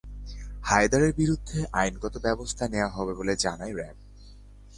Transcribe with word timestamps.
হায়দারের 0.63 1.13
বিরুদ্ধে 1.13 1.59
আইনগত 1.73 2.15
ব্যবস্থা 2.17 2.63
নেওয়া 2.67 2.89
হবে 2.89 3.13
বলে 3.13 3.33
জানায় 3.35 3.73
র্যাব। 3.75 3.97